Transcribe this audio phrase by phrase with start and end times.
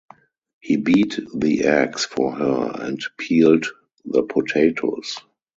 [0.61, 3.67] He beat the eggs for her and peeled
[4.03, 5.17] the potatoes.